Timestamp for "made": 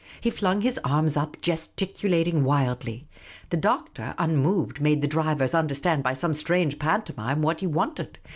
4.81-5.03